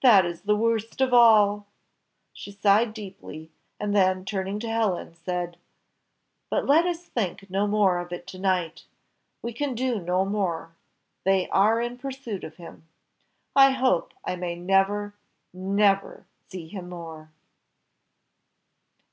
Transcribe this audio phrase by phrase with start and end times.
[0.00, 1.66] That is the worst of all!"
[2.32, 3.50] She sighed deeply,
[3.80, 5.56] and then, turning to Helen, said,
[6.48, 8.84] "But let us think no more of it to night,
[9.42, 10.76] we can do no more,
[11.24, 12.86] they are in pursuit of him;
[13.56, 15.14] I hope I may never,
[15.52, 17.32] never, see him more."